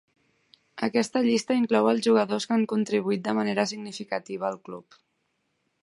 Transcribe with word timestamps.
Aquesta 0.87 1.21
llista 1.27 1.57
inclou 1.59 1.89
els 1.91 2.03
jugadors 2.09 2.49
que 2.51 2.57
han 2.57 2.65
contribuït 2.73 3.25
de 3.29 3.37
manera 3.41 3.67
significativa 3.75 4.51
al 4.51 4.59
club. 4.71 5.03